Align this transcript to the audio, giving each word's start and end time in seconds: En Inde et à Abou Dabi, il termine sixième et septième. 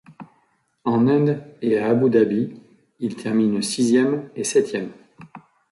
En 0.83 1.05
Inde 1.07 1.43
et 1.61 1.77
à 1.77 1.89
Abou 1.89 2.09
Dabi, 2.09 2.59
il 2.99 3.15
termine 3.15 3.61
sixième 3.61 4.31
et 4.35 4.43
septième. 4.43 4.89